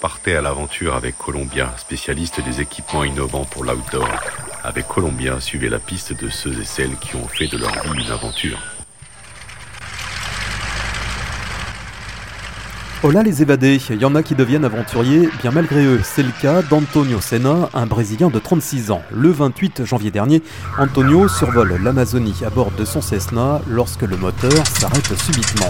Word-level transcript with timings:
Partez 0.00 0.34
à 0.34 0.40
l'aventure 0.40 0.94
avec 0.94 1.18
Columbia, 1.18 1.74
spécialiste 1.76 2.42
des 2.42 2.62
équipements 2.62 3.04
innovants 3.04 3.44
pour 3.44 3.64
l'outdoor. 3.64 4.08
Avec 4.64 4.88
Columbia, 4.88 5.38
suivez 5.40 5.68
la 5.68 5.78
piste 5.78 6.18
de 6.18 6.30
ceux 6.30 6.58
et 6.58 6.64
celles 6.64 6.96
qui 6.96 7.16
ont 7.16 7.28
fait 7.28 7.48
de 7.48 7.58
leur 7.58 7.70
vie 7.70 8.02
une 8.02 8.10
aventure. 8.10 8.58
Là 13.02 13.22
les 13.22 13.42
évadés, 13.42 13.78
il 13.90 14.00
y 14.00 14.04
en 14.06 14.14
a 14.14 14.22
qui 14.22 14.34
deviennent 14.34 14.64
aventuriers 14.64 15.28
bien 15.42 15.50
malgré 15.50 15.84
eux. 15.84 16.00
C'est 16.02 16.22
le 16.22 16.32
cas 16.40 16.62
d'Antonio 16.62 17.20
Senna, 17.20 17.68
un 17.74 17.86
Brésilien 17.86 18.28
de 18.30 18.38
36 18.38 18.90
ans. 18.90 19.02
Le 19.10 19.30
28 19.30 19.84
janvier 19.84 20.10
dernier, 20.10 20.42
Antonio 20.78 21.28
survole 21.28 21.78
l'Amazonie 21.82 22.40
à 22.46 22.50
bord 22.50 22.70
de 22.70 22.86
son 22.86 23.02
Cessna 23.02 23.60
lorsque 23.68 24.02
le 24.02 24.16
moteur 24.16 24.66
s'arrête 24.66 25.14
subitement. 25.18 25.68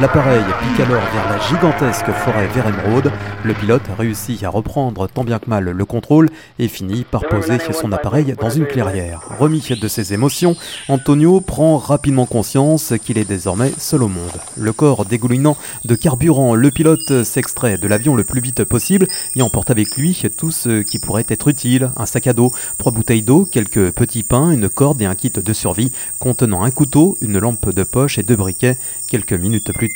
L'appareil 0.00 0.42
pique 0.62 0.80
alors 0.80 1.02
vers 1.12 1.28
la 1.28 1.38
gigantesque 1.38 2.10
forêt 2.24 2.46
vers 2.54 2.66
émeraude. 2.68 3.12
Le 3.44 3.52
pilote 3.52 3.82
réussit 3.98 4.42
à 4.44 4.48
reprendre 4.48 5.06
tant 5.08 5.24
bien 5.24 5.38
que 5.38 5.50
mal 5.50 5.64
le 5.64 5.84
contrôle 5.84 6.30
et 6.58 6.68
finit 6.68 7.04
par 7.04 7.28
poser 7.28 7.58
son 7.70 7.92
appareil 7.92 8.34
dans 8.40 8.48
une 8.48 8.64
clairière. 8.64 9.20
Remis 9.38 9.60
de 9.78 9.88
ses 9.88 10.14
émotions, 10.14 10.56
Antonio 10.88 11.42
prend 11.42 11.76
rapidement 11.76 12.24
conscience 12.24 12.94
qu'il 13.04 13.18
est 13.18 13.28
désormais 13.28 13.72
seul 13.76 14.02
au 14.02 14.08
monde. 14.08 14.40
Le 14.56 14.72
corps 14.72 15.04
dégoulinant 15.04 15.58
de 15.84 15.94
carburant, 15.96 16.54
le 16.54 16.70
pilote 16.70 17.22
s'extrait 17.22 17.76
de 17.76 17.86
l'avion 17.86 18.16
le 18.16 18.24
plus 18.24 18.40
vite 18.40 18.64
possible 18.64 19.06
et 19.36 19.42
emporte 19.42 19.70
avec 19.70 19.94
lui 19.98 20.18
tout 20.38 20.50
ce 20.50 20.80
qui 20.80 20.98
pourrait 20.98 21.26
être 21.28 21.48
utile. 21.48 21.90
Un 21.98 22.06
sac 22.06 22.26
à 22.26 22.32
dos, 22.32 22.54
trois 22.78 22.92
bouteilles 22.92 23.20
d'eau, 23.20 23.44
quelques 23.44 23.90
petits 23.90 24.22
pains, 24.22 24.50
une 24.50 24.70
corde 24.70 25.02
et 25.02 25.06
un 25.06 25.14
kit 25.14 25.30
de 25.30 25.52
survie 25.52 25.92
contenant 26.18 26.62
un 26.62 26.70
couteau, 26.70 27.18
une 27.20 27.38
lampe 27.38 27.68
de 27.68 27.82
poche 27.82 28.18
et 28.18 28.22
deux 28.22 28.36
briquets. 28.36 28.78
Quelques 29.10 29.32
minutes 29.32 29.72
plus 29.72 29.89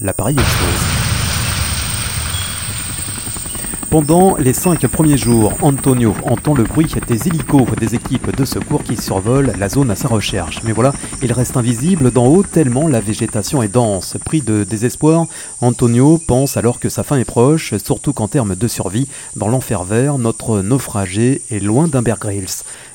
l'appareil 0.00 0.36
explose. 0.38 1.00
Pendant 3.90 4.36
les 4.36 4.52
cinq 4.52 4.86
premiers 4.86 5.16
jours, 5.16 5.52
Antonio 5.62 6.14
entend 6.22 6.54
le 6.54 6.62
bruit 6.62 6.86
des 7.08 7.26
hélicos 7.26 7.66
des 7.76 7.96
équipes 7.96 8.36
de 8.36 8.44
secours 8.44 8.84
qui 8.84 8.96
survolent 8.96 9.52
la 9.58 9.68
zone 9.68 9.90
à 9.90 9.96
sa 9.96 10.06
recherche. 10.06 10.60
Mais 10.62 10.70
voilà, 10.70 10.92
il 11.22 11.32
reste 11.32 11.56
invisible 11.56 12.12
d'en 12.12 12.26
haut 12.26 12.44
tellement 12.44 12.86
la 12.86 13.00
végétation 13.00 13.64
est 13.64 13.68
dense. 13.68 14.16
Pris 14.24 14.42
de 14.42 14.62
désespoir, 14.62 15.26
Antonio 15.60 16.18
pense 16.18 16.56
alors 16.56 16.78
que 16.78 16.88
sa 16.88 17.02
fin 17.02 17.16
est 17.16 17.24
proche, 17.24 17.74
surtout 17.84 18.12
qu'en 18.12 18.28
termes 18.28 18.54
de 18.54 18.68
survie, 18.68 19.08
dans 19.34 19.48
l'enfer 19.48 19.82
vert, 19.82 20.18
notre 20.18 20.60
naufragé 20.60 21.42
est 21.50 21.58
loin 21.58 21.88
d'un 21.88 22.02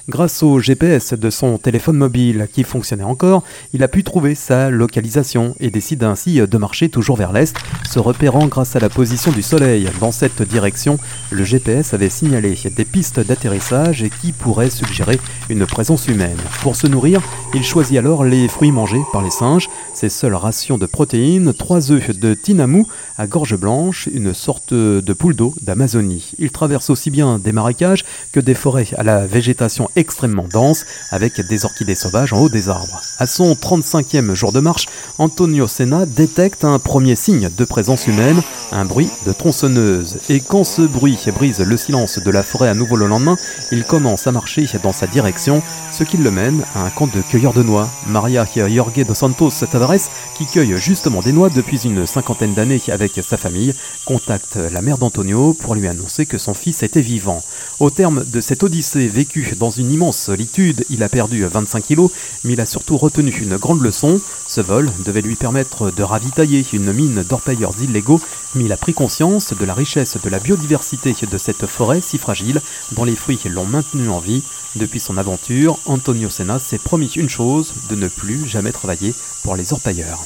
Grâce 0.07 0.43
au 0.43 0.59
GPS 0.59 1.13
de 1.13 1.31
son 1.31 1.57
téléphone 1.57 1.97
mobile 1.97 2.47
qui 2.53 2.63
fonctionnait 2.63 3.03
encore, 3.03 3.41
il 3.73 3.81
a 3.81 3.87
pu 3.87 4.03
trouver 4.03 4.35
sa 4.35 4.69
localisation 4.69 5.55
et 5.59 5.71
décide 5.71 6.03
ainsi 6.03 6.35
de 6.35 6.57
marcher 6.59 6.89
toujours 6.89 7.15
vers 7.15 7.33
l'est, 7.33 7.57
se 7.89 7.97
repérant 7.97 8.45
grâce 8.45 8.75
à 8.75 8.79
la 8.79 8.89
position 8.89 9.31
du 9.31 9.41
soleil. 9.41 9.89
Dans 9.99 10.11
cette 10.11 10.43
direction, 10.43 10.99
le 11.31 11.43
GPS 11.43 11.95
avait 11.95 12.11
signalé 12.11 12.55
des 12.75 12.85
pistes 12.85 13.19
d'atterrissage 13.19 14.05
qui 14.21 14.31
pourraient 14.31 14.69
suggérer 14.69 15.19
une 15.49 15.65
présence 15.65 16.07
humaine. 16.07 16.37
Pour 16.61 16.75
se 16.75 16.85
nourrir, 16.85 17.19
il 17.55 17.63
choisit 17.63 17.97
alors 17.97 18.23
les 18.23 18.47
fruits 18.47 18.71
mangés 18.71 19.01
par 19.11 19.23
les 19.23 19.31
singes, 19.31 19.69
ses 19.95 20.09
seules 20.09 20.35
rations 20.35 20.77
de 20.77 20.85
protéines, 20.85 21.51
trois 21.51 21.91
œufs 21.91 22.15
de 22.15 22.35
tinamou 22.35 22.87
à 23.17 23.25
gorge 23.25 23.55
blanche, 23.55 24.07
une 24.13 24.35
sorte 24.35 24.71
de 24.71 25.13
poule 25.13 25.35
d'eau 25.35 25.55
d'Amazonie. 25.63 26.33
Il 26.37 26.51
traverse 26.51 26.91
aussi 26.91 27.09
bien 27.09 27.39
des 27.39 27.51
marécages 27.51 28.05
que 28.31 28.39
des 28.39 28.53
forêts 28.53 28.89
à 28.97 29.01
la 29.01 29.25
végétation 29.25 29.89
extrêmement 29.95 30.47
dense, 30.51 30.85
avec 31.11 31.39
des 31.41 31.65
orchidées 31.65 31.95
sauvages 31.95 32.33
en 32.33 32.39
haut 32.39 32.49
des 32.49 32.69
arbres. 32.69 33.01
À 33.17 33.25
son 33.25 33.53
35e 33.53 34.33
jour 34.33 34.51
de 34.51 34.59
marche, 34.59 34.87
Antonio 35.17 35.67
Senna 35.67 36.05
détecte 36.05 36.65
un 36.65 36.79
premier 36.79 37.15
signe 37.15 37.49
de 37.55 37.65
présence 37.65 38.07
humaine, 38.07 38.41
un 38.71 38.85
bruit 38.85 39.09
de 39.25 39.31
tronçonneuse. 39.31 40.17
Et 40.29 40.39
quand 40.39 40.63
ce 40.63 40.81
bruit 40.81 41.17
brise 41.33 41.59
le 41.59 41.77
silence 41.77 42.19
de 42.19 42.31
la 42.31 42.43
forêt 42.43 42.69
à 42.69 42.73
nouveau 42.73 42.95
le 42.95 43.07
lendemain, 43.07 43.37
il 43.71 43.83
commence 43.83 44.27
à 44.27 44.31
marcher 44.31 44.65
dans 44.83 44.93
sa 44.93 45.07
direction, 45.07 45.61
ce 45.91 46.03
qui 46.03 46.17
le 46.17 46.31
mène 46.31 46.63
à 46.75 46.83
un 46.83 46.89
camp 46.89 47.07
de 47.07 47.21
cueilleurs 47.21 47.53
de 47.53 47.63
noix. 47.63 47.89
Maria 48.07 48.45
Jorge 48.55 49.05
dos 49.05 49.13
Santos 49.13 49.51
Tavares, 49.71 50.09
qui 50.37 50.45
cueille 50.45 50.77
justement 50.77 51.21
des 51.21 51.31
noix 51.31 51.49
depuis 51.49 51.81
une 51.83 52.05
cinquantaine 52.05 52.53
d'années 52.53 52.81
avec 52.89 53.13
sa 53.27 53.37
famille, 53.37 53.73
contacte 54.05 54.55
la 54.55 54.81
mère 54.81 54.97
d'Antonio 54.97 55.53
pour 55.53 55.75
lui 55.75 55.87
annoncer 55.87 56.25
que 56.25 56.37
son 56.37 56.53
fils 56.53 56.83
était 56.83 57.01
vivant. 57.01 57.41
Au 57.79 57.89
terme 57.89 58.23
de 58.25 58.41
cette 58.41 58.63
odyssée 58.63 59.07
vécue 59.07 59.55
dans 59.57 59.71
une 59.71 59.84
immense 59.89 60.17
solitude, 60.17 60.85
il 60.89 61.03
a 61.03 61.09
perdu 61.09 61.45
25 61.45 61.83
kilos, 61.83 62.11
mais 62.43 62.53
il 62.53 62.61
a 62.61 62.65
surtout 62.65 62.97
retenu 62.97 63.31
une 63.31 63.57
grande 63.57 63.81
leçon. 63.81 64.19
Ce 64.47 64.61
vol 64.61 64.91
devait 65.05 65.21
lui 65.21 65.35
permettre 65.35 65.91
de 65.91 66.03
ravitailler 66.03 66.65
une 66.73 66.93
mine 66.93 67.23
d'orpailleurs 67.23 67.73
illégaux, 67.81 68.21
mais 68.53 68.65
il 68.65 68.71
a 68.71 68.77
pris 68.77 68.93
conscience 68.93 69.53
de 69.53 69.65
la 69.65 69.73
richesse 69.73 70.17
de 70.23 70.29
la 70.29 70.39
biodiversité 70.39 71.15
de 71.29 71.37
cette 71.37 71.65
forêt 71.65 72.01
si 72.01 72.17
fragile, 72.17 72.61
dont 72.91 73.03
les 73.03 73.15
fruits 73.15 73.39
l'ont 73.49 73.65
maintenu 73.65 74.09
en 74.09 74.19
vie. 74.19 74.43
Depuis 74.75 74.99
son 74.99 75.17
aventure, 75.17 75.79
Antonio 75.85 76.29
Senna 76.29 76.59
s'est 76.59 76.77
promis 76.77 77.11
une 77.15 77.29
chose, 77.29 77.73
de 77.89 77.95
ne 77.95 78.07
plus 78.07 78.47
jamais 78.47 78.71
travailler 78.71 79.13
pour 79.43 79.55
les 79.55 79.73
orpailleurs. 79.73 80.25